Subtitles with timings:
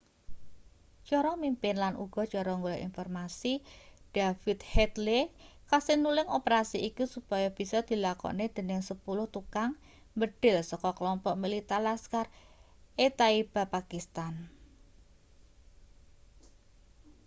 [1.09, 3.53] cara mimpin lan uga cara golek informasi
[4.15, 5.21] david headley
[5.69, 9.69] kasil nulung operasi iki supaya bisa dilakokne dening 10 tukang
[10.15, 14.33] mbedhil saka klompok militan laskhar-e-taiba pakistan